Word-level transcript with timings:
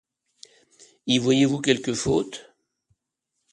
Y 1.05 1.19
voyez-vous 1.19 1.61
quelque 1.61 1.93
faute? 1.93 2.51